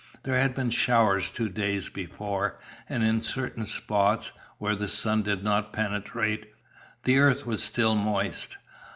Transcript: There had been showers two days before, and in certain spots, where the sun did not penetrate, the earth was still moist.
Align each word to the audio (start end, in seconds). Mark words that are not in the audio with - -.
There 0.23 0.39
had 0.39 0.55
been 0.55 0.71
showers 0.71 1.29
two 1.29 1.47
days 1.47 1.87
before, 1.89 2.57
and 2.89 3.03
in 3.03 3.21
certain 3.21 3.67
spots, 3.67 4.31
where 4.57 4.73
the 4.73 4.87
sun 4.87 5.21
did 5.21 5.43
not 5.43 5.73
penetrate, 5.73 6.47
the 7.03 7.19
earth 7.19 7.45
was 7.45 7.61
still 7.61 7.93
moist. 7.93 8.57